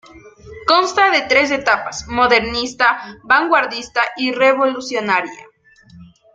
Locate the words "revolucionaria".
4.31-5.45